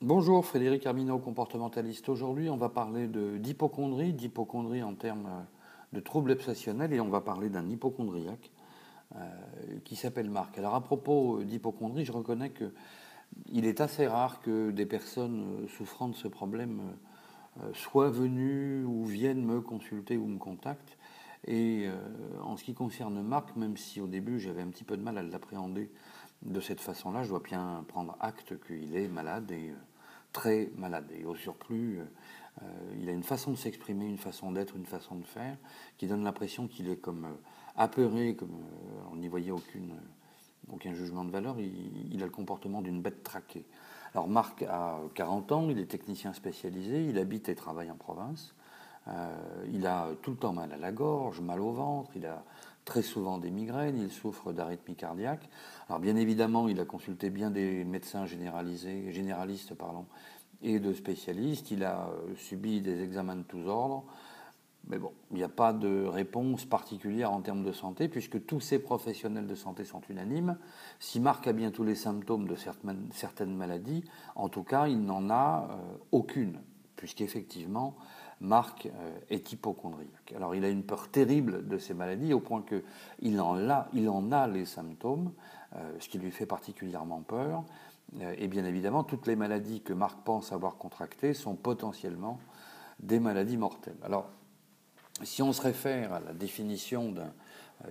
Bonjour, 0.00 0.46
Frédéric 0.46 0.86
Armineau, 0.86 1.18
comportementaliste. 1.18 2.08
Aujourd'hui, 2.08 2.48
on 2.50 2.56
va 2.56 2.68
parler 2.68 3.08
d'hypochondrie, 3.08 4.12
d'hypochondrie 4.12 4.84
en 4.84 4.94
termes 4.94 5.26
euh, 5.26 5.42
de 5.92 5.98
troubles 5.98 6.30
obsessionnels, 6.30 6.92
et 6.92 7.00
on 7.00 7.08
va 7.08 7.20
parler 7.20 7.48
d'un 7.48 7.68
hypochondriaque 7.68 8.52
euh, 9.16 9.18
qui 9.82 9.96
s'appelle 9.96 10.30
Marc. 10.30 10.56
Alors, 10.56 10.76
à 10.76 10.80
propos 10.82 11.42
d'hypochondrie, 11.42 12.04
je 12.04 12.12
reconnais 12.12 12.50
que 12.50 12.72
il 13.50 13.66
est 13.66 13.80
assez 13.80 14.06
rare 14.06 14.40
que 14.40 14.70
des 14.70 14.86
personnes 14.86 15.64
euh, 15.64 15.66
souffrant 15.66 16.06
de 16.06 16.14
ce 16.14 16.28
problème 16.28 16.80
soient 17.74 18.08
venues 18.08 18.84
ou 18.84 19.04
viennent 19.04 19.44
me 19.44 19.60
consulter 19.60 20.16
ou 20.16 20.26
me 20.26 20.38
contactent. 20.38 20.96
Et 21.48 21.88
en 22.44 22.56
ce 22.56 22.62
qui 22.62 22.72
concerne 22.72 23.20
Marc, 23.20 23.56
même 23.56 23.76
si 23.76 24.00
au 24.00 24.06
début 24.06 24.38
j'avais 24.38 24.62
un 24.62 24.68
petit 24.68 24.84
peu 24.84 24.96
de 24.96 25.02
mal 25.02 25.18
à 25.18 25.24
l'appréhender 25.24 25.90
de 26.42 26.60
cette 26.60 26.80
façon-là, 26.80 27.24
je 27.24 27.30
dois 27.30 27.40
bien 27.40 27.84
prendre 27.88 28.16
acte 28.20 28.54
qu'il 28.66 28.96
est 28.96 29.08
malade 29.08 29.50
et 29.50 29.72
très 30.32 30.70
malade. 30.76 31.10
Et 31.18 31.24
au 31.24 31.34
surplus, 31.34 32.00
euh, 32.62 32.66
il 33.00 33.08
a 33.08 33.12
une 33.12 33.22
façon 33.22 33.50
de 33.50 33.56
s'exprimer, 33.56 34.06
une 34.06 34.18
façon 34.18 34.52
d'être, 34.52 34.76
une 34.76 34.86
façon 34.86 35.16
de 35.16 35.24
faire, 35.24 35.56
qui 35.96 36.06
donne 36.06 36.24
l'impression 36.24 36.68
qu'il 36.68 36.88
est 36.88 36.96
comme 36.96 37.24
euh, 37.24 37.34
apeuré, 37.76 38.34
comme 38.34 38.54
euh, 38.54 39.10
on 39.12 39.16
n'y 39.16 39.28
voyait 39.28 39.50
aucune, 39.50 39.94
aucun 40.72 40.94
jugement 40.94 41.24
de 41.24 41.30
valeur. 41.30 41.56
Il, 41.58 42.22
a 42.22 42.26
le 42.26 42.32
comportement 42.32 42.82
d'une 42.82 43.00
bête 43.00 43.22
traquée. 43.22 43.64
Alors 44.14 44.28
Marc 44.28 44.62
a 44.62 44.98
40 45.14 45.52
ans, 45.52 45.70
il 45.70 45.78
est 45.78 45.86
technicien 45.86 46.32
spécialisé, 46.32 47.04
il 47.04 47.18
habite 47.18 47.48
et 47.48 47.54
travaille 47.54 47.90
en 47.90 47.96
province. 47.96 48.54
Il 49.72 49.86
a 49.86 50.08
tout 50.22 50.32
le 50.32 50.36
temps 50.36 50.52
mal 50.52 50.72
à 50.72 50.76
la 50.76 50.92
gorge, 50.92 51.40
mal 51.40 51.60
au 51.60 51.72
ventre, 51.72 52.10
il 52.16 52.26
a 52.26 52.44
très 52.88 53.02
souvent 53.02 53.36
des 53.36 53.50
migraines, 53.50 53.98
il 53.98 54.10
souffre 54.10 54.52
d'arythmie 54.52 54.96
cardiaque. 54.96 55.48
Alors 55.88 56.00
bien 56.00 56.16
évidemment, 56.16 56.68
il 56.68 56.80
a 56.80 56.86
consulté 56.86 57.28
bien 57.28 57.50
des 57.50 57.84
médecins 57.84 58.24
généralisés, 58.24 59.12
généralistes 59.12 59.74
pardon, 59.74 60.06
et 60.62 60.80
de 60.80 60.94
spécialistes. 60.94 61.70
Il 61.70 61.84
a 61.84 62.08
euh, 62.08 62.34
subi 62.36 62.80
des 62.80 63.02
examens 63.02 63.36
de 63.36 63.42
tous 63.42 63.66
ordres. 63.66 64.04
Mais 64.86 64.98
bon, 64.98 65.12
il 65.32 65.36
n'y 65.36 65.42
a 65.42 65.50
pas 65.50 65.74
de 65.74 66.06
réponse 66.06 66.64
particulière 66.64 67.30
en 67.30 67.42
termes 67.42 67.62
de 67.62 67.72
santé, 67.72 68.08
puisque 68.08 68.46
tous 68.46 68.60
ces 68.60 68.78
professionnels 68.78 69.46
de 69.46 69.54
santé 69.54 69.84
sont 69.84 70.00
unanimes. 70.08 70.56
Si 70.98 71.20
Marc 71.20 71.46
a 71.46 71.52
bien 71.52 71.70
tous 71.70 71.84
les 71.84 71.94
symptômes 71.94 72.48
de 72.48 72.56
certaines 72.56 73.54
maladies, 73.54 74.02
en 74.34 74.48
tout 74.48 74.62
cas, 74.62 74.88
il 74.88 75.02
n'en 75.02 75.28
a 75.28 75.68
euh, 75.70 75.96
aucune, 76.10 76.60
puisqu'effectivement, 76.96 77.96
Marc 78.40 78.86
euh, 78.86 79.18
est 79.30 79.52
hypochondriaque. 79.52 80.32
Alors 80.36 80.54
il 80.54 80.64
a 80.64 80.68
une 80.68 80.84
peur 80.84 81.08
terrible 81.08 81.66
de 81.66 81.78
ces 81.78 81.94
maladies 81.94 82.32
au 82.32 82.40
point 82.40 82.62
qu'il 82.62 83.40
en, 83.40 83.68
a, 83.68 83.88
il 83.92 84.08
en 84.08 84.30
a 84.30 84.46
les 84.46 84.64
symptômes, 84.64 85.32
euh, 85.74 85.96
ce 85.98 86.08
qui 86.08 86.18
lui 86.18 86.30
fait 86.30 86.46
particulièrement 86.46 87.20
peur. 87.20 87.64
Euh, 88.20 88.34
et 88.38 88.48
bien 88.48 88.64
évidemment, 88.64 89.04
toutes 89.04 89.26
les 89.26 89.36
maladies 89.36 89.80
que 89.80 89.92
Marc 89.92 90.18
pense 90.24 90.52
avoir 90.52 90.76
contractées 90.76 91.34
sont 91.34 91.54
potentiellement 91.54 92.38
des 93.00 93.20
maladies 93.20 93.56
mortelles. 93.56 93.98
Alors, 94.02 94.28
si 95.22 95.42
on 95.42 95.52
se 95.52 95.60
réfère 95.60 96.12
à 96.12 96.20
la 96.20 96.32
définition 96.32 97.10
d'un 97.10 97.32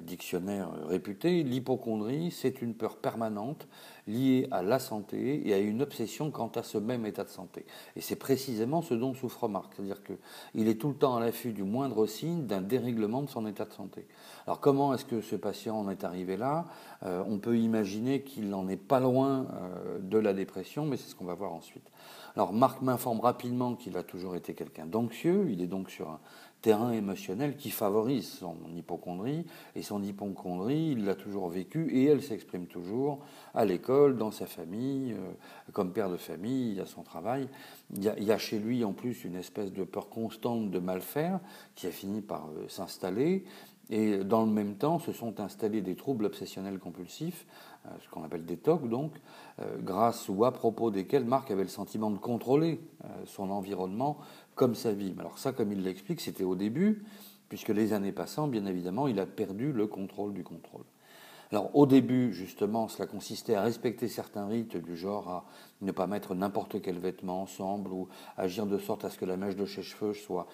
dictionnaire 0.01 0.69
réputé, 0.87 1.43
l'hypochondrie, 1.43 2.31
c'est 2.31 2.61
une 2.61 2.73
peur 2.73 2.97
permanente 2.97 3.67
liée 4.07 4.47
à 4.51 4.61
la 4.61 4.79
santé 4.79 5.47
et 5.47 5.53
à 5.53 5.57
une 5.57 5.81
obsession 5.81 6.31
quant 6.31 6.51
à 6.55 6.63
ce 6.63 6.77
même 6.77 7.05
état 7.05 7.23
de 7.23 7.29
santé. 7.29 7.65
Et 7.95 8.01
c'est 8.01 8.15
précisément 8.15 8.81
ce 8.81 8.93
dont 8.93 9.13
souffre 9.13 9.47
Marc, 9.47 9.73
c'est-à-dire 9.75 10.01
qu'il 10.03 10.67
est 10.67 10.79
tout 10.79 10.89
le 10.89 10.95
temps 10.95 11.15
à 11.15 11.19
l'affût 11.19 11.51
du 11.51 11.63
moindre 11.63 12.05
signe 12.05 12.45
d'un 12.45 12.61
dérèglement 12.61 13.21
de 13.21 13.29
son 13.29 13.45
état 13.47 13.65
de 13.65 13.73
santé. 13.73 14.07
Alors 14.45 14.59
comment 14.59 14.93
est-ce 14.93 15.05
que 15.05 15.21
ce 15.21 15.35
patient 15.35 15.77
en 15.79 15.89
est 15.89 16.03
arrivé 16.03 16.37
là? 16.37 16.65
Euh, 17.03 17.23
On 17.27 17.39
peut 17.39 17.57
imaginer 17.57 18.21
qu'il 18.21 18.49
n'en 18.49 18.67
est 18.67 18.77
pas 18.77 18.99
loin 18.99 19.47
euh, 19.53 19.99
de 19.99 20.17
la 20.17 20.33
dépression, 20.33 20.85
mais 20.85 20.97
c'est 20.97 21.09
ce 21.09 21.15
qu'on 21.15 21.25
va 21.25 21.33
voir 21.33 21.53
ensuite. 21.53 21.89
Alors 22.35 22.53
Marc 22.53 22.81
m'informe 22.81 23.19
rapidement 23.19 23.75
qu'il 23.75 23.97
a 23.97 24.03
toujours 24.03 24.35
été 24.35 24.53
quelqu'un 24.53 24.85
d'anxieux, 24.85 25.47
il 25.49 25.61
est 25.61 25.67
donc 25.67 25.89
sur 25.89 26.09
un 26.09 26.19
terrain 26.67 26.91
émotionnel 26.91 27.55
qui 27.55 27.69
favorise 27.69 28.27
son 28.27 28.57
hypochondrie. 28.75 29.45
Et 29.77 29.81
son 29.81 30.03
hypochondrie, 30.03 30.89
il 30.97 31.05
l'a 31.05 31.15
toujours 31.15 31.47
vécu 31.47 31.87
et 31.93 32.03
elle 32.07 32.21
s'exprime 32.21 32.65
toujours 32.65 33.19
à 33.53 33.63
l'école, 33.63 34.17
dans 34.17 34.31
sa 34.31 34.47
famille, 34.47 35.13
euh, 35.13 35.31
comme 35.71 35.93
père 35.93 36.09
de 36.09 36.17
famille, 36.17 36.77
à 36.81 36.85
son 36.85 37.03
travail. 37.03 37.47
Il 37.95 38.03
y, 38.03 38.31
a, 38.33 38.37
chez 38.37 38.59
lui 38.59 38.83
en 38.83 38.91
plus 38.91 39.23
une 39.23 39.37
espèce 39.37 39.71
de 39.71 39.85
peur 39.85 40.09
constante 40.09 40.69
de 40.69 40.79
mal 40.79 40.99
faire 40.99 41.39
qui 41.75 41.87
a 41.87 41.91
fini 41.91 42.19
par 42.19 42.49
euh, 42.49 42.67
s'installer. 42.67 43.45
Et 43.89 44.17
dans 44.17 44.45
le 44.45 44.51
même 44.51 44.75
temps, 44.75 44.99
se 44.99 45.13
sont 45.13 45.39
installés 45.39 45.81
des 45.81 45.95
troubles 45.95 46.25
obsessionnels 46.25 46.79
compulsifs, 46.79 47.45
euh, 47.85 47.89
ce 48.03 48.09
qu'on 48.09 48.25
appelle 48.25 48.45
des 48.45 48.57
TOC 48.57 48.89
donc, 48.89 49.13
grâce 49.79 50.27
ou 50.27 50.43
à 50.43 50.51
propos 50.51 50.91
desquels 50.91 51.23
Marc 51.23 51.49
avait 51.49 51.63
le 51.63 51.69
sentiment 51.69 52.11
de 52.11 52.19
contrôler 52.19 52.79
son 53.25 53.49
environnement 53.49 54.19
comme 54.57 54.75
sa 54.75 54.91
vie. 54.91 55.13
Alors 55.17 55.37
ça, 55.37 55.53
comme 55.53 55.71
il 55.71 55.83
l'explique, 55.83 56.19
c'était 56.19 56.43
au 56.43 56.55
début, 56.55 57.05
puisque 57.47 57.69
les 57.69 57.93
années 57.93 58.11
passant, 58.11 58.47
bien 58.47 58.65
évidemment, 58.65 59.07
il 59.07 59.19
a 59.21 59.25
perdu 59.25 59.71
le 59.71 59.87
contrôle 59.87 60.33
du 60.33 60.43
contrôle. 60.43 60.83
Alors 61.51 61.75
au 61.75 61.85
début, 61.85 62.33
justement, 62.33 62.87
cela 62.87 63.07
consistait 63.07 63.55
à 63.55 63.61
respecter 63.61 64.07
certains 64.07 64.47
rites 64.47 64.77
du 64.77 64.97
genre 64.97 65.29
à 65.29 65.45
ne 65.81 65.91
pas 65.91 66.07
mettre 66.07 66.35
n'importe 66.35 66.81
quel 66.81 66.99
vêtement 66.99 67.41
ensemble 67.43 67.91
ou 67.91 68.09
agir 68.37 68.65
de 68.65 68.77
sorte 68.77 69.05
à 69.05 69.09
ce 69.09 69.17
que 69.17 69.25
la 69.25 69.37
mèche 69.37 69.55
de 69.55 69.65
ses 69.65 69.83
cheveux 69.83 70.13
soit 70.13 70.47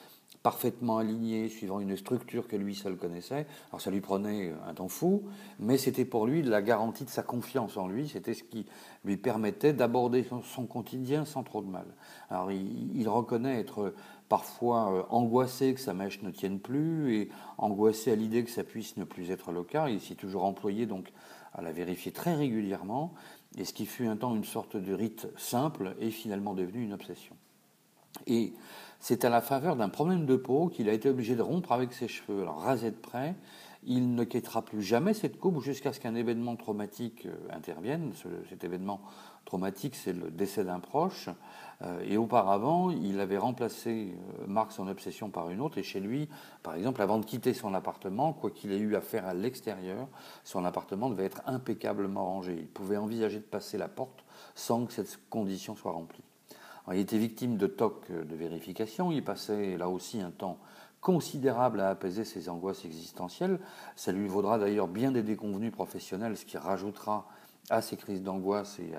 parfaitement 0.43 0.97
aligné, 0.97 1.47
suivant 1.47 1.79
une 1.79 1.95
structure 1.95 2.47
que 2.47 2.57
lui 2.57 2.75
seul 2.75 2.97
connaissait. 2.97 3.47
Alors 3.69 3.81
ça 3.81 3.89
lui 3.89 4.01
prenait 4.01 4.53
un 4.67 4.73
temps 4.73 4.89
fou, 4.89 5.23
mais 5.59 5.77
c'était 5.77 6.05
pour 6.05 6.27
lui 6.27 6.43
la 6.43 6.61
garantie 6.61 7.05
de 7.05 7.09
sa 7.09 7.23
confiance 7.23 7.77
en 7.77 7.87
lui, 7.87 8.09
c'était 8.09 8.33
ce 8.33 8.43
qui 8.43 8.65
lui 9.05 9.15
permettait 9.17 9.73
d'aborder 9.73 10.27
son, 10.43 10.65
quotidien 10.65 11.23
sans 11.25 11.43
trop 11.43 11.61
de 11.61 11.69
mal. 11.69 11.85
Alors 12.29 12.51
il, 12.51 13.07
reconnaît 13.07 13.59
être 13.59 13.93
parfois 14.33 14.91
euh, 14.91 15.03
angoissé 15.11 15.75
que 15.75 15.79
sa 15.79 15.93
mèche 15.93 16.23
ne 16.23 16.31
tienne 16.31 16.57
plus 16.57 17.15
et 17.15 17.29
angoissé 17.59 18.11
à 18.11 18.15
l'idée 18.15 18.43
que 18.43 18.49
ça 18.49 18.63
puisse 18.63 18.97
ne 18.97 19.03
plus 19.03 19.29
être 19.29 19.51
le 19.51 19.63
cas. 19.63 19.89
Il 19.89 20.01
s'est 20.01 20.15
toujours 20.15 20.45
employé 20.45 20.87
donc 20.87 21.13
à 21.53 21.61
la 21.61 21.71
vérifier 21.71 22.11
très 22.11 22.33
régulièrement, 22.33 23.13
et 23.59 23.63
ce 23.63 23.73
qui 23.73 23.85
fut 23.85 24.07
un 24.07 24.17
temps 24.17 24.35
une 24.35 24.43
sorte 24.43 24.75
de 24.75 24.91
rite 24.91 25.27
simple 25.37 25.95
est 26.01 26.09
finalement 26.09 26.55
devenu 26.55 26.83
une 26.83 26.93
obsession. 26.93 27.35
Et 28.25 28.53
c'est 28.99 29.23
à 29.23 29.29
la 29.29 29.39
faveur 29.39 29.75
d'un 29.75 29.89
problème 29.89 30.25
de 30.25 30.35
peau 30.35 30.67
qu'il 30.67 30.89
a 30.89 30.93
été 30.93 31.09
obligé 31.09 31.35
de 31.35 31.43
rompre 31.43 31.71
avec 31.71 31.93
ses 31.93 32.07
cheveux. 32.07 32.41
Alors 32.41 32.59
rasé 32.59 32.89
de 32.89 32.95
près, 32.95 33.35
il 33.85 34.15
ne 34.15 34.23
quittera 34.23 34.61
plus 34.61 34.81
jamais 34.81 35.13
cette 35.13 35.39
coupe 35.39 35.61
jusqu'à 35.61 35.93
ce 35.93 35.99
qu'un 35.99 36.15
événement 36.15 36.55
traumatique 36.55 37.25
euh, 37.25 37.35
intervienne. 37.51 38.13
cet 38.49 38.63
événement 38.63 39.01
traumatique, 39.45 39.95
c'est 39.95 40.13
le 40.13 40.31
décès 40.31 40.63
d'un 40.63 40.79
proche. 40.79 41.29
Euh, 41.81 42.01
et 42.05 42.17
auparavant, 42.17 42.89
il 42.91 43.19
avait 43.19 43.37
remplacé 43.37 44.13
euh, 44.13 44.47
Marc 44.47 44.71
son 44.71 44.87
obsession 44.87 45.29
par 45.29 45.49
une 45.49 45.61
autre. 45.61 45.77
Et 45.77 45.83
chez 45.83 45.99
lui, 45.99 46.29
par 46.61 46.75
exemple, 46.75 47.01
avant 47.01 47.19
de 47.19 47.25
quitter 47.25 47.53
son 47.53 47.73
appartement, 47.73 48.33
quoi 48.33 48.51
qu'il 48.51 48.71
ait 48.71 48.77
eu 48.77 48.95
à 48.95 49.01
faire 49.01 49.25
à 49.25 49.33
l'extérieur, 49.33 50.07
son 50.43 50.65
appartement 50.65 51.09
devait 51.09 51.25
être 51.25 51.41
impeccablement 51.45 52.25
rangé. 52.25 52.55
Il 52.57 52.67
pouvait 52.67 52.97
envisager 52.97 53.39
de 53.39 53.43
passer 53.43 53.77
la 53.77 53.87
porte 53.87 54.23
sans 54.55 54.85
que 54.85 54.93
cette 54.93 55.19
condition 55.29 55.75
soit 55.75 55.91
remplie 55.91 56.23
il 56.91 56.99
était 56.99 57.17
victime 57.17 57.55
de 57.55 57.67
tocs 57.67 58.11
de 58.11 58.35
vérification, 58.35 59.11
il 59.11 59.23
passait 59.23 59.77
là 59.77 59.87
aussi 59.87 60.19
un 60.19 60.31
temps 60.31 60.57
considérable 61.03 61.81
à 61.81 61.89
apaiser 61.89 62.25
ses 62.25 62.49
angoisses 62.49 62.85
existentielles. 62.85 63.59
Ça 63.95 64.11
lui 64.11 64.27
vaudra 64.27 64.57
d'ailleurs 64.57 64.87
bien 64.87 65.11
des 65.11 65.21
déconvenus 65.21 65.71
professionnels, 65.71 66.37
ce 66.37 66.45
qui 66.45 66.57
rajoutera 66.57 67.27
à 67.69 67.81
ces 67.81 67.97
crises 67.97 68.23
d'angoisse 68.23 68.79
et 68.79 68.93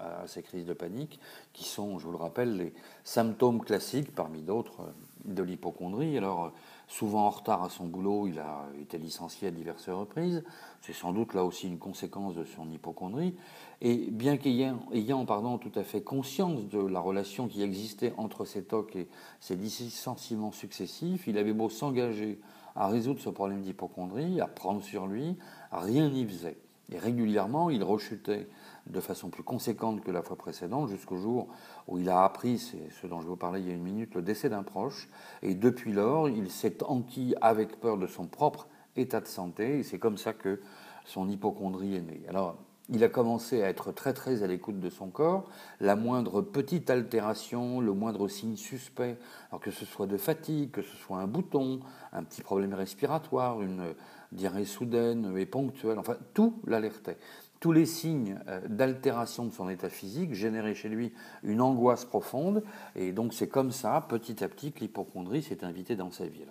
à, 0.00 0.26
ces 0.26 0.42
crises 0.42 0.64
de 0.64 0.72
panique, 0.72 1.20
qui 1.52 1.64
sont, 1.64 1.98
je 1.98 2.06
vous 2.06 2.12
le 2.12 2.18
rappelle, 2.18 2.56
les 2.56 2.72
symptômes 3.04 3.60
classiques, 3.60 4.14
parmi 4.14 4.40
d'autres, 4.42 4.92
de 5.34 5.42
l'hypochondrie. 5.42 6.16
Alors, 6.16 6.52
souvent 6.86 7.26
en 7.26 7.30
retard 7.30 7.62
à 7.62 7.68
son 7.68 7.86
boulot, 7.86 8.26
il 8.26 8.38
a 8.38 8.66
été 8.80 8.98
licencié 8.98 9.48
à 9.48 9.50
diverses 9.50 9.88
reprises. 9.88 10.42
C'est 10.80 10.92
sans 10.92 11.12
doute 11.12 11.34
là 11.34 11.44
aussi 11.44 11.68
une 11.68 11.78
conséquence 11.78 12.34
de 12.34 12.44
son 12.44 12.70
hypochondrie. 12.70 13.34
Et 13.80 14.10
bien 14.10 14.36
qu'ayant 14.36 14.80
ayant, 14.92 15.24
pardon, 15.24 15.58
tout 15.58 15.72
à 15.74 15.84
fait 15.84 16.02
conscience 16.02 16.66
de 16.68 16.80
la 16.80 17.00
relation 17.00 17.48
qui 17.48 17.62
existait 17.62 18.14
entre 18.16 18.44
ces 18.44 18.64
TOC 18.64 18.96
et 18.96 19.08
ces 19.40 19.56
licenciements 19.56 20.52
successifs, 20.52 21.26
il 21.26 21.38
avait 21.38 21.52
beau 21.52 21.68
s'engager 21.68 22.40
à 22.74 22.88
résoudre 22.88 23.20
ce 23.20 23.30
problème 23.30 23.62
d'hypochondrie, 23.62 24.40
à 24.40 24.46
prendre 24.46 24.82
sur 24.82 25.06
lui, 25.06 25.36
rien 25.72 26.08
n'y 26.10 26.24
faisait. 26.24 26.56
Et 26.90 26.98
régulièrement, 26.98 27.70
il 27.70 27.84
rechutait 27.84 28.48
de 28.86 29.00
façon 29.00 29.28
plus 29.28 29.42
conséquente 29.42 30.02
que 30.02 30.10
la 30.10 30.22
fois 30.22 30.36
précédente, 30.36 30.88
jusqu'au 30.88 31.16
jour 31.16 31.48
où 31.86 31.98
il 31.98 32.08
a 32.08 32.24
appris, 32.24 32.58
c'est 32.58 32.90
ce 33.00 33.06
dont 33.06 33.20
je 33.20 33.26
vous 33.26 33.36
parlais 33.36 33.60
il 33.60 33.68
y 33.68 33.70
a 33.70 33.74
une 33.74 33.82
minute, 33.82 34.14
le 34.14 34.22
décès 34.22 34.48
d'un 34.48 34.62
proche. 34.62 35.08
Et 35.42 35.54
depuis 35.54 35.92
lors, 35.92 36.28
il 36.28 36.50
s'est 36.50 36.82
enquis 36.82 37.34
avec 37.40 37.78
peur 37.80 37.98
de 37.98 38.06
son 38.06 38.26
propre 38.26 38.68
état 38.96 39.20
de 39.20 39.26
santé. 39.26 39.80
Et 39.80 39.82
c'est 39.82 39.98
comme 39.98 40.16
ça 40.16 40.32
que 40.32 40.60
son 41.04 41.28
hypochondrie 41.28 41.96
est 41.96 42.02
née. 42.02 42.22
Alors, 42.28 42.56
il 42.90 43.04
a 43.04 43.08
commencé 43.08 43.62
à 43.62 43.68
être 43.68 43.92
très 43.92 44.14
très 44.14 44.42
à 44.42 44.46
l'écoute 44.46 44.80
de 44.80 44.90
son 44.90 45.08
corps. 45.08 45.48
La 45.80 45.96
moindre 45.96 46.40
petite 46.40 46.90
altération, 46.90 47.80
le 47.80 47.92
moindre 47.92 48.28
signe 48.28 48.56
suspect, 48.56 49.18
alors 49.50 49.60
que 49.60 49.70
ce 49.70 49.84
soit 49.84 50.06
de 50.06 50.16
fatigue, 50.16 50.70
que 50.70 50.82
ce 50.82 50.96
soit 50.96 51.18
un 51.18 51.26
bouton, 51.26 51.80
un 52.12 52.22
petit 52.22 52.42
problème 52.42 52.74
respiratoire, 52.74 53.60
une 53.60 53.94
diarrhée 54.32 54.64
soudaine 54.64 55.36
et 55.36 55.46
ponctuelle, 55.46 55.98
enfin 55.98 56.16
tout 56.34 56.60
l'alertait. 56.66 57.18
tous 57.60 57.72
les 57.72 57.86
signes 57.86 58.38
euh, 58.46 58.60
d'altération 58.68 59.44
de 59.44 59.52
son 59.52 59.68
état 59.68 59.88
physique 59.88 60.32
généraient 60.32 60.74
chez 60.74 60.88
lui 60.88 61.12
une 61.42 61.60
angoisse 61.60 62.04
profonde, 62.04 62.62
et 62.94 63.12
donc 63.12 63.34
c'est 63.34 63.48
comme 63.48 63.72
ça, 63.72 64.06
petit 64.08 64.44
à 64.44 64.48
petit, 64.48 64.72
que 64.72 64.80
l'hypochondrie 64.80 65.42
s'est 65.42 65.64
invitée 65.64 65.96
dans 65.96 66.10
sa 66.10 66.26
vie. 66.26 66.44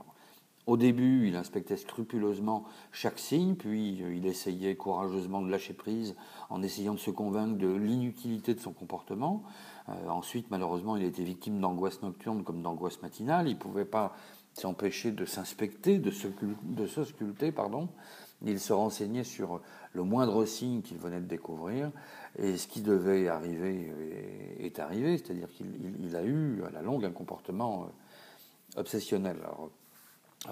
Au 0.67 0.75
début, 0.75 1.29
il 1.29 1.35
inspectait 1.37 1.77
scrupuleusement 1.77 2.65
chaque 2.91 3.19
signe, 3.19 3.55
puis 3.55 4.03
euh, 4.03 4.13
il 4.13 4.25
essayait 4.25 4.75
courageusement 4.75 5.41
de 5.41 5.49
lâcher 5.49 5.73
prise 5.73 6.15
en 6.49 6.61
essayant 6.61 6.93
de 6.93 6.99
se 6.99 7.09
convaincre 7.09 7.57
de 7.57 7.73
l'inutilité 7.73 8.53
de 8.53 8.59
son 8.59 8.73
comportement. 8.73 9.43
Euh, 9.87 10.09
ensuite, 10.09 10.51
malheureusement, 10.51 10.97
il 10.97 11.03
était 11.03 11.23
victime 11.23 11.61
d'angoisse 11.61 12.01
nocturne 12.01 12.43
comme 12.43 12.61
d'angoisse 12.61 13.01
matinale. 13.01 13.47
Il 13.47 13.53
ne 13.53 13.59
pouvait 13.59 13.85
pas 13.85 14.13
s'empêcher 14.53 15.11
de 15.11 15.23
s'inspecter, 15.23 15.99
de 15.99 16.11
de 16.63 16.85
se 16.85 17.03
sculpter, 17.05 17.51
pardon. 17.53 17.87
Il 18.45 18.59
se 18.59 18.73
renseignait 18.73 19.23
sur 19.23 19.61
le 19.93 20.03
moindre 20.03 20.45
signe 20.45 20.81
qu'il 20.81 20.97
venait 20.97 21.21
de 21.21 21.25
découvrir, 21.25 21.91
et 22.37 22.57
ce 22.57 22.67
qui 22.67 22.81
devait 22.81 23.27
arriver 23.29 23.91
est 24.59 24.79
arrivé, 24.79 25.17
c'est-à-dire 25.17 25.49
qu'il 25.49 26.15
a 26.15 26.23
eu 26.23 26.61
à 26.67 26.69
la 26.69 26.81
longue 26.81 27.05
un 27.05 27.11
comportement 27.11 27.83
euh, 27.83 28.79
obsessionnel. 28.79 29.37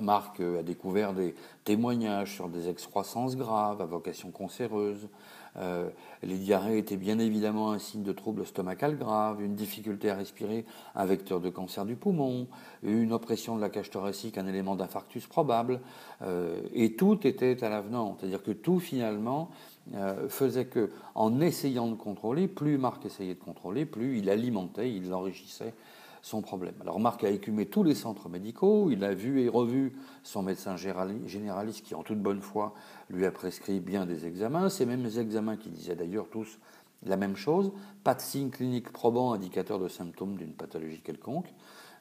Marc 0.01 0.39
a 0.39 0.63
découvert 0.63 1.13
des 1.13 1.35
témoignages 1.63 2.33
sur 2.33 2.49
des 2.49 2.69
excroissances 2.69 3.35
graves 3.35 3.81
à 3.81 3.85
vocation 3.85 4.31
cancéreuse. 4.31 5.07
Euh, 5.57 5.89
les 6.21 6.37
diarrhées 6.37 6.77
étaient 6.77 6.97
bien 6.97 7.17
évidemment 7.17 7.71
un 7.71 7.79
signe 7.79 8.03
de 8.03 8.11
trouble 8.11 8.45
stomacal 8.45 8.97
grave, 8.97 9.41
une 9.41 9.55
difficulté 9.55 10.09
à 10.09 10.15
respirer, 10.15 10.65
un 10.95 11.05
vecteur 11.05 11.39
de 11.39 11.49
cancer 11.49 11.85
du 11.85 11.95
poumon, 11.95 12.47
une 12.83 13.13
oppression 13.13 13.55
de 13.55 13.61
la 13.61 13.69
cage 13.69 13.89
thoracique, 13.89 14.37
un 14.37 14.47
élément 14.47 14.75
d'infarctus 14.75 15.27
probable. 15.27 15.79
Euh, 16.23 16.59
et 16.73 16.95
tout 16.95 17.25
était 17.25 17.63
à 17.63 17.69
l'avenant. 17.69 18.17
C'est-à-dire 18.19 18.43
que 18.43 18.51
tout 18.51 18.79
finalement 18.79 19.49
euh, 19.93 20.27
faisait 20.27 20.65
que, 20.65 20.91
en 21.13 21.39
essayant 21.39 21.87
de 21.87 21.95
contrôler, 21.95 22.47
plus 22.47 22.77
Marc 22.77 23.05
essayait 23.05 23.35
de 23.35 23.39
contrôler, 23.39 23.85
plus 23.85 24.19
il 24.19 24.29
alimentait, 24.29 24.91
il 24.91 25.13
enrichissait 25.13 25.73
son 26.25 26.41
problème. 26.41 26.73
Alors 26.81 26.99
Marc 26.99 27.23
a 27.23 27.29
écumé 27.29 27.67
tous 27.67 27.83
les 27.83 27.93
centres 27.93 28.29
médicaux, 28.29 28.89
il 28.89 29.03
a 29.03 29.13
vu 29.13 29.41
et 29.41 29.47
revu 29.47 29.93
son 30.23 30.41
médecin 30.41 30.75
généraliste 30.75 31.85
qui, 31.85 31.93
en 31.93 32.01
toute 32.01 32.19
bonne 32.19 32.41
foi, 32.41 32.73
lui 33.11 33.27
a 33.27 33.31
prescrit 33.31 33.79
bien 33.79 34.07
des 34.07 34.25
examens, 34.25 34.69
ces 34.69 34.87
mêmes 34.87 35.05
examens 35.05 35.55
qui 35.55 35.69
disaient 35.69 35.95
d'ailleurs 35.95 36.27
tous 36.31 36.57
la 37.03 37.15
même 37.15 37.35
chose, 37.35 37.71
pas 38.03 38.15
de 38.15 38.21
signe 38.21 38.49
clinique 38.49 38.91
probant 38.91 39.33
indicateur 39.33 39.77
de 39.77 39.87
symptômes 39.87 40.35
d'une 40.35 40.53
pathologie 40.53 41.01
quelconque. 41.01 41.53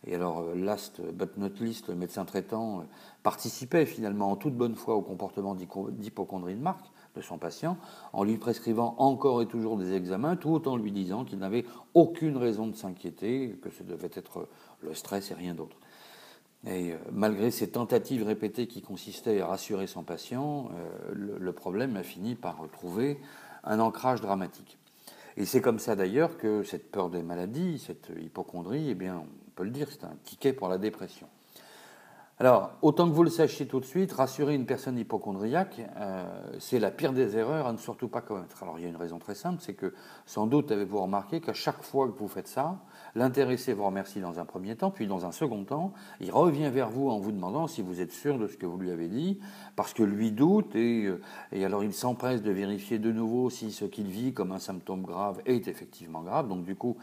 Et 0.06 0.15
alors, 0.15 0.41
euh, 0.41 0.55
last 0.55 1.03
but 1.03 1.37
not 1.37 1.50
least, 1.61 1.88
le 1.88 1.94
médecin 1.94 2.25
traitant 2.25 2.81
euh, 2.81 2.85
participait 3.23 3.85
finalement 3.85 4.31
en 4.31 4.37
toute 4.37 4.55
bonne 4.55 4.75
foi 4.75 4.94
au 4.94 5.03
comportement 5.03 5.55
d'hypochondrie 5.55 6.55
de 6.55 6.62
Marc, 6.62 6.87
de 7.15 7.21
son 7.21 7.39
patient, 7.39 7.77
en 8.13 8.25
lui 8.25 8.37
prescrivant 8.37 8.95
encore 8.99 9.43
et 9.43 9.47
toujours 9.47 9.77
des 9.77 9.93
examens, 9.93 10.37
tout 10.37 10.69
en 10.69 10.77
lui 10.77 10.93
disant 10.93 11.25
qu'il 11.25 11.39
n'avait 11.39 11.65
aucune 11.95 12.37
raison 12.37 12.67
de 12.67 12.75
s'inquiéter, 12.75 13.57
que 13.63 13.71
ce 13.71 13.83
devait 13.83 14.11
être 14.15 14.49
le 14.83 14.95
stress 14.95 15.31
et 15.31 15.35
rien 15.35 15.55
d'autre. 15.55 15.77
Et 16.67 16.93
euh, 16.93 16.97
malgré 17.13 17.51
ces 17.51 17.71
tentatives 17.71 18.25
répétées 18.25 18.67
qui 18.67 18.83
consistaient 18.83 19.41
à 19.41 19.47
rassurer 19.47 19.87
son 19.87 20.03
patient, 20.03 20.71
euh, 20.75 21.39
le, 21.39 21.53
problème 21.53 21.97
a 21.97 22.03
fini 22.03 22.35
par 22.35 22.57
trouver 22.73 23.21
un 23.65 23.81
ancrage 23.81 24.21
dramatique. 24.21 24.79
Et 25.37 25.45
c'est 25.45 25.61
comme 25.61 25.79
ça 25.79 25.97
d'ailleurs 25.97 26.39
que 26.39 26.63
cette 26.63 26.91
peur 26.91 27.11
des 27.11 27.23
maladies, 27.23 27.79
cette 27.79 28.11
hypochondrie, 28.21 28.91
eh 28.91 28.95
bien, 28.95 29.19
on 29.19 29.51
peut 29.57 29.65
le 29.65 29.71
dire, 29.71 29.89
c'est 29.91 30.05
un 30.05 30.17
ticket 30.25 30.53
pour 30.53 30.69
la 30.69 30.79
dépression. 30.79 31.29
Alors, 32.41 32.73
autant 32.83 33.09
que 33.09 33.15
vous 33.15 33.23
le 33.23 33.31
sachiez 33.31 33.69
tout 33.69 33.79
de 33.79 33.85
suite, 33.85 34.11
rassurer 34.11 34.57
une 34.57 34.67
personne 34.67 34.99
hypochondriaque, 34.99 35.81
euh, 35.97 36.25
c'est 36.59 36.81
la 36.81 36.91
pire 36.91 37.13
des 37.13 37.37
erreurs 37.37 37.69
à 37.69 37.73
ne 37.73 37.79
surtout 37.79 38.09
pas 38.09 38.23
commettre. 38.23 38.61
Alors, 38.65 38.77
il 38.77 38.83
y 38.83 38.87
a 38.87 38.89
une 38.89 38.97
raison 38.97 39.21
très 39.21 39.37
simple, 39.37 39.63
c'est 39.63 39.75
que 39.75 39.95
sans 40.27 40.49
doute 40.49 40.73
avez-vous 40.73 41.01
remarqué 41.01 41.41
qu'à 41.41 41.53
chaque 41.53 41.85
fois 41.85 42.09
que 42.09 42.19
vous 42.19 42.27
faites 42.27 42.49
ça, 42.49 42.81
l'intéressé 43.15 43.73
vous 43.73 43.85
remercie 43.85 44.21
dans 44.21 44.41
un 44.41 44.45
premier 44.45 44.75
temps, 44.75 44.91
puis 44.91 45.07
dans 45.07 45.25
un 45.25 45.31
second 45.31 45.63
temps, 45.63 45.93
il 46.21 46.33
revient 46.33 46.71
vers 46.71 46.91
vous 46.91 47.09
en 47.09 47.21
vous 47.21 47.31
demandant 47.31 47.69
si 47.69 47.83
vous 47.83 48.01
êtes 48.01 48.11
sûr 48.11 48.37
de 48.37 48.49
ce 48.49 48.57
que 48.57 48.67
vous 48.67 48.79
lui 48.79 48.91
avez 48.91 49.07
dit, 49.07 49.39
parce 49.77 49.95
que 49.95 50.03
lui 50.03 50.33
doute, 50.33 50.75
et, 50.75 51.05
euh, 51.05 51.21
et 51.53 51.65
alors 51.65 51.85
il 51.85 51.93
s'empresse 51.93 52.43
de 52.43 52.51
vérifier 52.51 52.99
de 52.99 53.13
nouveau 53.13 53.49
si 53.49 53.71
ce 53.71 53.85
qu'il 53.85 54.09
vit 54.09 54.35
comme 54.35 54.51
un 54.51 54.59
symptôme 54.59 55.03
grave 55.03 55.41
est 55.47 55.69
effectivement 55.69 56.23
grave. 56.23 56.49
Donc, 56.49 56.65
du 56.65 56.75
coup, 56.75 56.97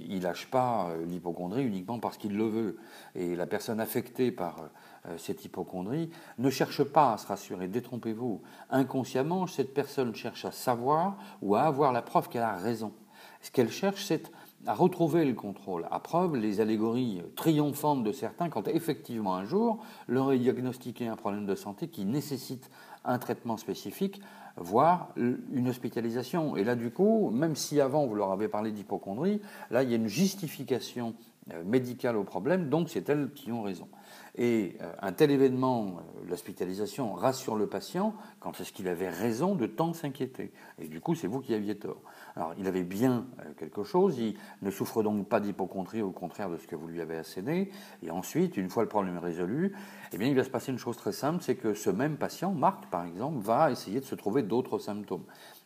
il 0.00 0.22
lâche 0.22 0.46
pas 0.46 0.90
euh, 0.90 1.04
l'hypochondrie 1.04 1.64
uniquement 1.64 1.98
parce 1.98 2.16
qu'il 2.16 2.36
le 2.36 2.48
veut. 2.48 2.76
Et 3.14 3.34
la 3.34 3.46
personne 3.46 3.80
affectée 3.80 4.30
par 4.30 4.70
euh, 5.06 5.18
cette 5.18 5.44
hypochondrie 5.44 6.10
ne 6.38 6.50
cherche 6.50 6.84
pas 6.84 7.14
à 7.14 7.18
se 7.18 7.26
rassurer, 7.26 7.68
détrompez-vous. 7.68 8.40
Inconsciemment, 8.70 9.46
cette 9.46 9.74
personne 9.74 10.14
cherche 10.14 10.44
à 10.44 10.52
savoir 10.52 11.16
ou 11.40 11.56
à 11.56 11.62
avoir 11.62 11.92
la 11.92 12.02
preuve 12.02 12.28
qu'elle 12.28 12.42
a 12.42 12.56
raison. 12.56 12.92
Ce 13.40 13.50
qu'elle 13.50 13.70
cherche, 13.70 14.04
c'est 14.04 14.30
à 14.66 14.74
retrouver 14.74 15.24
le 15.24 15.34
contrôle. 15.34 15.88
À 15.90 15.98
preuve, 15.98 16.36
les 16.36 16.60
allégories 16.60 17.20
triomphantes 17.34 18.04
de 18.04 18.12
certains 18.12 18.48
quand 18.48 18.68
effectivement 18.68 19.34
un 19.34 19.44
jour 19.44 19.84
leur 20.06 20.32
est 20.32 20.38
diagnostiqué 20.38 21.08
un 21.08 21.16
problème 21.16 21.46
de 21.46 21.56
santé 21.56 21.88
qui 21.88 22.04
nécessite 22.04 22.70
un 23.04 23.18
traitement 23.18 23.56
spécifique, 23.56 24.22
voire 24.56 25.12
une 25.16 25.68
hospitalisation. 25.68 26.56
Et 26.56 26.64
là, 26.64 26.74
du 26.74 26.90
coup, 26.90 27.30
même 27.30 27.56
si 27.56 27.80
avant 27.80 28.06
vous 28.06 28.14
leur 28.14 28.32
avez 28.32 28.48
parlé 28.48 28.72
d'hypochondrie, 28.72 29.40
là, 29.70 29.82
il 29.82 29.90
y 29.90 29.92
a 29.92 29.96
une 29.96 30.08
justification 30.08 31.14
euh, 31.50 31.64
médicale 31.64 32.16
au 32.16 32.22
problème, 32.22 32.68
donc 32.68 32.88
c'est 32.88 33.08
elles 33.08 33.32
qui 33.34 33.50
ont 33.50 33.62
raison. 33.62 33.88
Et 34.36 34.76
euh, 34.80 34.92
un 35.02 35.12
tel 35.12 35.32
événement, 35.32 35.96
euh, 35.98 36.28
l'hospitalisation, 36.30 37.14
rassure 37.14 37.56
le 37.56 37.66
patient 37.66 38.14
quand 38.38 38.60
est-ce 38.60 38.72
qu'il 38.72 38.86
avait 38.86 39.08
raison 39.08 39.56
de 39.56 39.66
tant 39.66 39.92
s'inquiéter. 39.92 40.52
Et 40.78 40.86
du 40.86 41.00
coup, 41.00 41.16
c'est 41.16 41.26
vous 41.26 41.40
qui 41.40 41.52
aviez 41.52 41.74
tort. 41.74 42.00
Alors, 42.36 42.54
il 42.58 42.68
avait 42.68 42.84
bien 42.84 43.26
quelque 43.58 43.82
chose, 43.82 44.18
il 44.20 44.36
ne 44.62 44.70
souffre 44.70 45.02
donc 45.02 45.28
pas 45.28 45.40
d'hypochondrie, 45.40 46.00
au 46.00 46.12
contraire 46.12 46.48
de 46.48 46.58
ce 46.58 46.68
que 46.68 46.76
vous 46.76 46.86
lui 46.86 47.00
avez 47.00 47.16
asséné. 47.16 47.72
Et 48.04 48.12
ensuite, 48.12 48.56
une 48.56 48.70
fois 48.70 48.84
le 48.84 48.88
problème 48.88 49.18
résolu, 49.18 49.74
eh 50.12 50.18
bien, 50.18 50.28
il 50.28 50.36
va 50.36 50.44
se 50.44 50.50
passer 50.50 50.70
une 50.70 50.78
chose 50.78 50.96
très 50.96 51.12
simple, 51.12 51.42
c'est 51.42 51.56
que 51.56 51.74
ce 51.74 51.90
même 51.90 52.18
patient, 52.18 52.52
Marc 52.52 52.86
par 52.86 53.04
exemple, 53.04 53.40
va 53.40 53.72
essayer 53.72 53.98
de 53.98 54.04
se 54.04 54.14
trouver 54.14 54.41
d'autres 54.42 54.78
symptômes. 54.78 55.24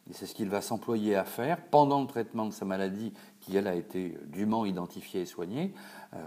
Et 0.09 0.13
c'est 0.13 0.27
ce 0.27 0.35
qu'il 0.35 0.49
va 0.49 0.61
s'employer 0.61 1.17
à 1.17 1.25
faire 1.25 1.61
pendant 1.71 2.01
le 2.01 2.07
traitement 2.07 2.47
de 2.47 2.53
sa 2.53 2.65
maladie, 2.65 3.13
qui 3.41 3.57
elle 3.57 3.67
a 3.67 3.75
été 3.75 4.17
dûment 4.27 4.65
identifiée 4.65 5.23
et 5.23 5.27
soignée, 5.27 5.75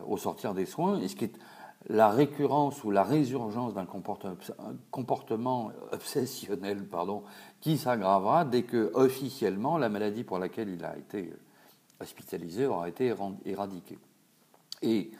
au 0.05 0.17
sortir 0.17 0.53
des 0.53 0.65
soins. 0.65 0.99
Et 0.99 1.07
ce 1.07 1.15
qui 1.15 1.25
est 1.25 1.33
la 1.87 2.09
récurrence 2.09 2.83
ou 2.83 2.91
la 2.91 3.03
résurgence 3.03 3.73
d'un 3.73 3.87
comportement 4.91 5.71
obsessionnel 5.93 6.85
pardon, 6.85 7.23
qui 7.61 7.77
s'aggravera 7.77 8.43
dès 8.43 8.63
que 8.63 8.91
officiellement 8.93 9.77
la 9.77 9.87
maladie 9.87 10.23
pour 10.25 10.39
laquelle 10.39 10.69
il 10.69 10.83
a 10.83 10.97
été 10.97 11.31
hospitalisé 12.01 12.65
aura 12.65 12.89
été 12.89 13.13
éradiquée. 13.45 13.97
Et 14.81 15.11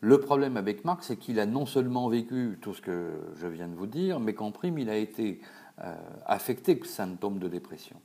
le 0.00 0.20
problème 0.20 0.56
avec 0.56 0.84
Marc, 0.84 1.02
c'est 1.02 1.16
qu'il 1.16 1.40
a 1.40 1.46
non 1.46 1.66
seulement 1.66 2.08
vécu 2.08 2.58
tout 2.60 2.72
ce 2.72 2.80
que 2.80 3.10
je 3.34 3.46
viens 3.46 3.68
de 3.68 3.74
vous 3.74 3.86
dire, 3.86 4.20
mais 4.20 4.32
qu'en 4.32 4.52
prime, 4.52 4.78
il 4.78 4.90
a 4.90 4.96
été 4.96 5.40
euh, 5.42 5.67
affecté 6.26 6.74
de 6.74 6.84
symptômes 6.84 7.38
de 7.38 7.48
dépression. 7.48 7.96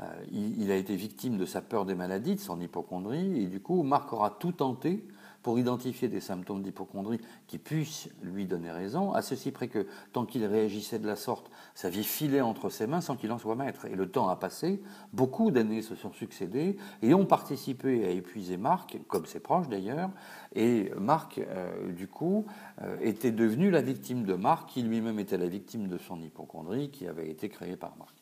Euh, 0.00 0.04
il, 0.30 0.70
a 0.70 0.76
été 0.76 0.94
victime 0.94 1.38
de 1.38 1.46
sa 1.46 1.62
peur 1.62 1.86
des 1.86 1.94
maladies, 1.94 2.34
de 2.34 2.40
son 2.40 2.60
hypochondrie, 2.60 3.42
et 3.42 3.46
du 3.46 3.60
coup, 3.60 3.82
Marc 3.82 4.12
aura 4.12 4.30
tout 4.30 4.52
tenté 4.52 5.02
pour 5.46 5.60
identifier 5.60 6.08
des 6.08 6.18
symptômes 6.18 6.64
d'hypochondrie 6.64 7.20
qui 7.46 7.58
puissent 7.58 8.08
lui 8.20 8.46
donner 8.46 8.72
raison, 8.72 9.12
à 9.12 9.22
ceci 9.22 9.52
près 9.52 9.68
que 9.68 9.86
tant 10.12 10.26
qu'il 10.26 10.44
réagissait 10.44 10.98
de 10.98 11.06
la 11.06 11.14
sorte, 11.14 11.52
sa 11.76 11.88
vie 11.88 12.02
filait 12.02 12.40
entre 12.40 12.68
ses 12.68 12.88
mains 12.88 13.00
sans 13.00 13.14
qu'il 13.14 13.30
en 13.30 13.38
soit 13.38 13.54
maître. 13.54 13.84
Et 13.84 13.94
le 13.94 14.10
temps 14.10 14.28
a 14.28 14.34
passé, 14.34 14.82
beaucoup 15.12 15.52
d'années 15.52 15.82
se 15.82 15.94
sont 15.94 16.12
succédées 16.12 16.76
et 17.00 17.14
ont 17.14 17.26
participé 17.26 18.04
à 18.04 18.10
épuiser 18.10 18.56
Marc, 18.56 18.98
comme 19.06 19.24
ses 19.24 19.38
proches 19.38 19.68
d'ailleurs, 19.68 20.10
et 20.56 20.90
Marc, 20.98 21.38
euh, 21.38 21.92
du 21.92 22.08
coup, 22.08 22.46
euh, 22.82 22.96
était 23.00 23.30
devenu 23.30 23.70
la 23.70 23.82
victime 23.82 24.24
de 24.24 24.34
Marc, 24.34 24.70
qui 24.70 24.82
lui-même 24.82 25.20
était 25.20 25.38
la 25.38 25.46
victime 25.46 25.86
de 25.86 25.98
son 25.98 26.20
hypochondrie 26.20 26.90
qui 26.90 27.06
avait 27.06 27.30
été 27.30 27.48
créée 27.48 27.76
par 27.76 27.96
Marc. 27.98 28.16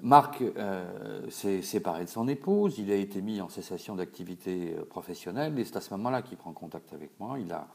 Marc 0.00 0.42
euh, 0.42 1.28
s'est 1.28 1.62
séparé 1.62 2.04
de 2.04 2.08
son 2.08 2.28
épouse, 2.28 2.78
il 2.78 2.90
a 2.90 2.94
été 2.94 3.20
mis 3.20 3.40
en 3.40 3.48
cessation 3.48 3.96
d'activité 3.96 4.76
euh, 4.78 4.84
professionnelle 4.84 5.58
et 5.58 5.64
c'est 5.64 5.76
à 5.76 5.80
ce 5.80 5.92
moment-là 5.94 6.22
qu'il 6.22 6.36
prend 6.38 6.52
contact 6.52 6.92
avec 6.92 7.10
moi. 7.18 7.38
Il 7.38 7.52
a 7.52 7.66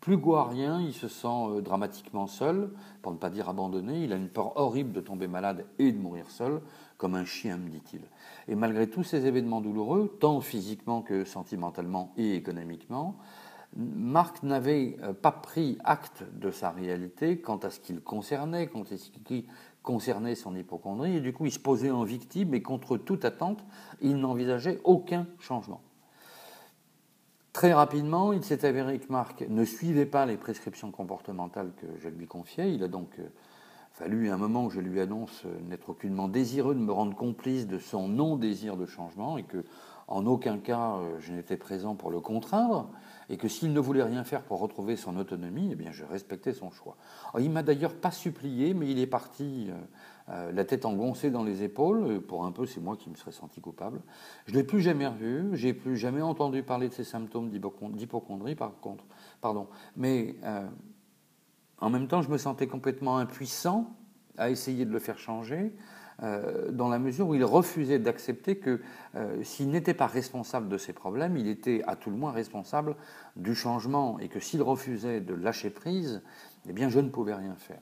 plus 0.00 0.16
goût 0.16 0.34
à 0.34 0.48
rien, 0.48 0.80
il 0.80 0.92
se 0.92 1.08
sent 1.08 1.26
euh, 1.28 1.60
dramatiquement 1.60 2.26
seul, 2.26 2.70
pour 3.02 3.12
ne 3.12 3.16
pas 3.16 3.30
dire 3.30 3.48
abandonné. 3.48 4.04
Il 4.04 4.12
a 4.12 4.16
une 4.16 4.28
peur 4.28 4.56
horrible 4.56 4.92
de 4.92 5.00
tomber 5.00 5.28
malade 5.28 5.64
et 5.78 5.92
de 5.92 5.98
mourir 5.98 6.30
seul, 6.30 6.60
comme 6.98 7.14
un 7.14 7.24
chien, 7.24 7.56
me 7.56 7.68
dit-il. 7.68 8.02
Et 8.48 8.54
malgré 8.54 8.88
tous 8.88 9.04
ces 9.04 9.26
événements 9.26 9.60
douloureux, 9.60 10.16
tant 10.20 10.40
physiquement 10.40 11.02
que 11.02 11.24
sentimentalement 11.24 12.12
et 12.16 12.34
économiquement, 12.34 13.16
Marc 13.76 14.42
n'avait 14.42 14.96
pas 15.22 15.32
pris 15.32 15.78
acte 15.84 16.24
de 16.34 16.50
sa 16.50 16.70
réalité 16.70 17.40
quant 17.40 17.56
à 17.56 17.70
ce 17.70 17.80
qu'il 17.80 18.00
concernait, 18.00 18.66
quant 18.66 18.82
à 18.82 18.96
ce 18.96 19.10
qui 19.24 19.46
concernait 19.82 20.34
son 20.34 20.54
hypochondrie, 20.54 21.16
et 21.16 21.20
du 21.20 21.32
coup 21.32 21.46
il 21.46 21.52
se 21.52 21.58
posait 21.58 21.90
en 21.90 22.04
victime, 22.04 22.54
et 22.54 22.62
contre 22.62 22.96
toute 22.96 23.24
attente, 23.24 23.64
il 24.00 24.16
n'envisageait 24.16 24.80
aucun 24.84 25.26
changement. 25.38 25.80
Très 27.52 27.72
rapidement, 27.72 28.32
il 28.32 28.42
s'est 28.44 28.64
avéré 28.64 28.98
que 28.98 29.12
Marc 29.12 29.44
ne 29.48 29.64
suivait 29.64 30.06
pas 30.06 30.24
les 30.24 30.36
prescriptions 30.36 30.90
comportementales 30.90 31.72
que 31.76 31.86
je 31.98 32.08
lui 32.08 32.26
confiais, 32.26 32.74
il 32.74 32.82
a 32.82 32.88
donc 32.88 33.18
euh, 33.18 33.28
fallu 33.92 34.30
un 34.30 34.38
moment 34.38 34.68
que 34.68 34.74
je 34.74 34.80
lui 34.80 35.00
annonce 35.00 35.44
n'être 35.68 35.90
aucunement 35.90 36.28
désireux 36.28 36.74
de 36.74 36.80
me 36.80 36.92
rendre 36.92 37.14
complice 37.14 37.66
de 37.66 37.78
son 37.78 38.08
non-désir 38.08 38.76
de 38.76 38.86
changement 38.86 39.36
et 39.36 39.42
que 39.42 39.64
en 40.12 40.26
aucun 40.26 40.58
cas 40.58 40.98
je 41.20 41.32
n'étais 41.32 41.56
présent 41.56 41.94
pour 41.94 42.10
le 42.10 42.20
contraindre 42.20 42.90
et 43.28 43.36
que 43.36 43.48
s'il 43.48 43.72
ne 43.72 43.80
voulait 43.80 44.02
rien 44.02 44.24
faire 44.24 44.42
pour 44.42 44.60
retrouver 44.60 44.96
son 44.96 45.16
autonomie, 45.16 45.70
eh 45.72 45.74
bien 45.74 45.90
je 45.90 46.04
respectais 46.04 46.52
son 46.52 46.70
choix. 46.70 46.96
il 47.38 47.50
m'a 47.50 47.62
d'ailleurs 47.62 47.94
pas 47.94 48.10
supplié, 48.10 48.74
mais 48.74 48.90
il 48.90 48.98
est 48.98 49.06
parti 49.06 49.70
euh, 50.28 50.52
la 50.52 50.64
tête 50.64 50.84
engoncée 50.84 51.30
dans 51.30 51.42
les 51.42 51.62
épaules. 51.62 52.20
Pour 52.20 52.44
un 52.44 52.52
peu, 52.52 52.66
c'est 52.66 52.80
moi 52.80 52.96
qui 52.96 53.10
me 53.10 53.16
serais 53.16 53.32
senti 53.32 53.60
coupable. 53.60 54.00
Je 54.46 54.54
l'ai 54.54 54.62
plus 54.62 54.80
jamais 54.80 55.06
revu. 55.06 55.50
J'ai 55.54 55.74
plus 55.74 55.96
jamais 55.96 56.22
entendu 56.22 56.62
parler 56.62 56.88
de 56.88 56.94
ces 56.94 57.04
symptômes 57.04 57.50
d'hypochondrie, 57.50 58.54
par 58.54 58.78
contre. 58.80 59.04
Pardon. 59.40 59.66
Mais 59.96 60.36
euh, 60.44 60.66
en 61.80 61.90
même 61.90 62.06
temps, 62.06 62.22
je 62.22 62.30
me 62.30 62.38
sentais 62.38 62.66
complètement 62.66 63.18
impuissant 63.18 63.96
à 64.38 64.50
essayer 64.50 64.84
de 64.84 64.92
le 64.92 64.98
faire 64.98 65.18
changer. 65.18 65.74
Euh, 66.22 66.70
dans 66.70 66.88
la 66.88 66.98
mesure 66.98 67.28
où 67.28 67.34
il 67.34 67.44
refusait 67.44 67.98
d'accepter 67.98 68.56
que 68.56 68.80
s'il 69.42 69.70
n'était 69.70 69.94
pas 69.94 70.06
responsable 70.06 70.68
de 70.68 70.78
ses 70.78 70.92
problèmes, 70.92 71.36
il 71.36 71.48
était 71.48 71.82
à 71.86 71.96
tout 71.96 72.10
le 72.10 72.16
moins 72.16 72.32
responsable 72.32 72.96
du 73.36 73.54
changement 73.54 74.18
et 74.18 74.28
que 74.28 74.40
s'il 74.40 74.62
refusait 74.62 75.20
de 75.20 75.34
lâcher 75.34 75.70
prise, 75.70 76.22
eh 76.68 76.72
bien 76.72 76.88
je 76.88 77.00
ne 77.00 77.08
pouvais 77.08 77.34
rien 77.34 77.54
faire. 77.56 77.80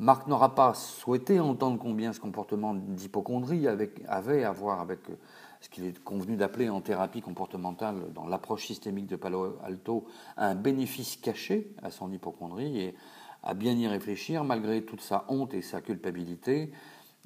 Marc 0.00 0.26
n'aura 0.28 0.54
pas 0.54 0.74
souhaité 0.74 1.40
entendre 1.40 1.78
combien 1.78 2.12
ce 2.12 2.20
comportement 2.20 2.74
d'hypochondrie 2.74 3.66
avait 3.66 4.44
à 4.44 4.52
voir 4.52 4.80
avec 4.80 5.10
euh, 5.10 5.14
ce 5.60 5.68
qu'il 5.68 5.84
est 5.84 6.02
convenu 6.02 6.36
d'appeler 6.36 6.70
en 6.70 6.80
thérapie 6.80 7.20
comportementale, 7.20 8.12
dans 8.14 8.26
l'approche 8.26 8.66
systémique 8.66 9.06
de 9.06 9.16
Palo 9.16 9.58
Alto, 9.62 10.06
un 10.38 10.54
bénéfice 10.54 11.16
caché 11.16 11.74
à 11.82 11.90
son 11.90 12.10
hypochondrie 12.10 12.80
et 12.80 12.94
à 13.42 13.52
bien 13.52 13.72
y 13.72 13.86
réfléchir, 13.86 14.42
malgré 14.42 14.82
toute 14.82 15.02
sa 15.02 15.26
honte 15.28 15.52
et 15.52 15.62
sa 15.62 15.82
culpabilité. 15.82 16.72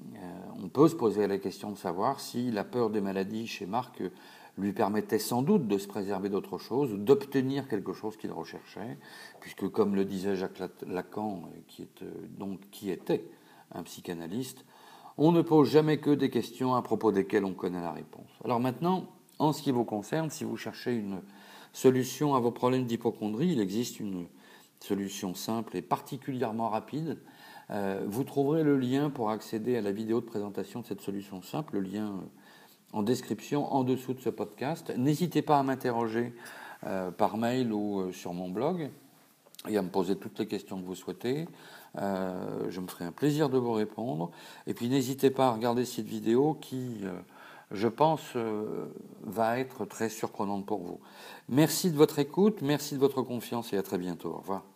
Euh, 0.00 0.04
on 0.62 0.68
peut 0.68 0.88
se 0.88 0.94
poser 0.94 1.26
la 1.26 1.38
question 1.38 1.70
de 1.70 1.78
savoir 1.78 2.20
si 2.20 2.50
la 2.50 2.64
peur 2.64 2.90
des 2.90 3.00
maladies 3.00 3.46
chez 3.46 3.66
Marc 3.66 4.02
lui 4.56 4.72
permettait 4.72 5.18
sans 5.18 5.42
doute 5.42 5.66
de 5.66 5.78
se 5.78 5.88
préserver 5.88 6.28
d'autre 6.28 6.58
chose, 6.58 6.92
d'obtenir 6.92 7.68
quelque 7.68 7.92
chose 7.92 8.16
qu'il 8.16 8.32
recherchait, 8.32 8.98
puisque 9.40 9.68
comme 9.68 9.94
le 9.94 10.04
disait 10.04 10.36
Jacques 10.36 10.62
Lacan, 10.86 11.42
qui, 11.68 11.82
est, 11.82 12.02
euh, 12.02 12.10
donc, 12.38 12.60
qui 12.70 12.90
était 12.90 13.24
un 13.72 13.82
psychanalyste, 13.82 14.64
on 15.16 15.32
ne 15.32 15.42
pose 15.42 15.70
jamais 15.70 15.98
que 15.98 16.10
des 16.10 16.30
questions 16.30 16.74
à 16.74 16.82
propos 16.82 17.12
desquelles 17.12 17.44
on 17.44 17.54
connaît 17.54 17.80
la 17.80 17.92
réponse. 17.92 18.28
Alors 18.44 18.60
maintenant, 18.60 19.08
en 19.38 19.52
ce 19.52 19.62
qui 19.62 19.70
vous 19.70 19.84
concerne, 19.84 20.30
si 20.30 20.44
vous 20.44 20.56
cherchez 20.56 20.94
une 20.94 21.20
solution 21.72 22.34
à 22.34 22.40
vos 22.40 22.50
problèmes 22.50 22.84
d'hypochondrie, 22.84 23.52
il 23.52 23.60
existe 23.60 24.00
une 24.00 24.26
solution 24.80 25.34
simple 25.34 25.76
et 25.76 25.82
particulièrement 25.82 26.68
rapide. 26.68 27.18
Euh, 27.74 28.00
vous 28.06 28.24
trouverez 28.24 28.62
le 28.62 28.78
lien 28.78 29.10
pour 29.10 29.30
accéder 29.30 29.76
à 29.76 29.80
la 29.80 29.90
vidéo 29.90 30.20
de 30.20 30.26
présentation 30.26 30.80
de 30.80 30.86
cette 30.86 31.00
solution 31.00 31.42
simple, 31.42 31.74
le 31.74 31.80
lien 31.80 32.06
euh, 32.06 32.92
en 32.92 33.02
description 33.02 33.72
en 33.72 33.82
dessous 33.82 34.14
de 34.14 34.20
ce 34.20 34.30
podcast. 34.30 34.92
N'hésitez 34.96 35.42
pas 35.42 35.58
à 35.58 35.62
m'interroger 35.64 36.32
euh, 36.86 37.10
par 37.10 37.36
mail 37.36 37.72
ou 37.72 38.12
sur 38.12 38.32
mon 38.32 38.48
blog 38.48 38.90
et 39.68 39.76
à 39.76 39.82
me 39.82 39.88
poser 39.88 40.16
toutes 40.16 40.38
les 40.38 40.46
questions 40.46 40.80
que 40.80 40.86
vous 40.86 40.94
souhaitez. 40.94 41.48
Je 41.96 42.80
me 42.80 42.86
ferai 42.86 43.04
un 43.04 43.12
plaisir 43.12 43.48
de 43.48 43.56
vous 43.56 43.72
répondre. 43.72 44.30
Et 44.66 44.74
puis 44.74 44.88
n'hésitez 44.88 45.30
pas 45.30 45.48
à 45.48 45.52
regarder 45.52 45.84
cette 45.84 46.06
vidéo 46.06 46.58
qui, 46.60 47.00
je 47.70 47.88
pense, 47.88 48.36
va 49.22 49.58
être 49.58 49.86
très 49.86 50.10
surprenante 50.10 50.66
pour 50.66 50.80
vous. 50.80 51.00
Merci 51.48 51.90
de 51.90 51.96
votre 51.96 52.18
écoute, 52.18 52.60
merci 52.62 52.94
de 52.94 53.00
votre 53.00 53.22
confiance 53.22 53.72
et 53.72 53.78
à 53.78 53.82
très 53.82 53.98
bientôt. 53.98 54.34
Au 54.34 54.38
revoir. 54.38 54.73